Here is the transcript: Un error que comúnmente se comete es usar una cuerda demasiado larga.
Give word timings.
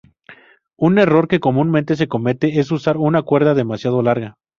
Un 0.77 0.97
error 1.03 1.27
que 1.27 1.39
comúnmente 1.39 1.95
se 1.95 2.07
comete 2.07 2.59
es 2.59 2.71
usar 2.71 2.97
una 2.97 3.21
cuerda 3.21 3.53
demasiado 3.53 4.01
larga. 4.01 4.35